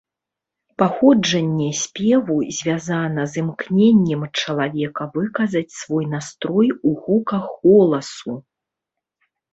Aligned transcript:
Паходжанне 0.81 1.65
спеву 1.81 2.37
звязана 2.59 3.25
з 3.33 3.39
імкненнем 3.43 4.21
чалавека 4.39 5.03
выказаць 5.19 5.77
свой 5.81 6.05
настрой 6.15 6.67
у 6.87 6.95
гуках 7.03 7.45
голасу. 7.69 8.33